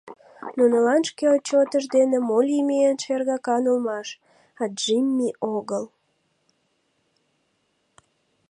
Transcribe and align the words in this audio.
Нунылан 0.57 1.01
шке 1.09 1.25
отчётышт 1.35 1.89
дене 1.97 2.17
мо 2.27 2.37
лийме 2.47 2.75
эн 2.89 2.97
шергакан 3.03 3.63
улмаш, 3.71 4.07
а 4.61 4.63
Джимми 4.77 5.29
огыл. 5.55 5.85